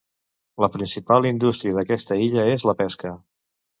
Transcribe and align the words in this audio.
La 0.63 0.69
principal 0.75 1.27
indústria 1.31 1.75
d'aquesta 1.77 2.17
illa 2.29 2.47
és 2.55 2.67
la 2.71 2.77
pesca. 2.81 3.13